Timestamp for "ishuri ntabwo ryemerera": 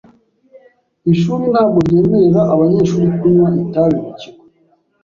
1.13-2.41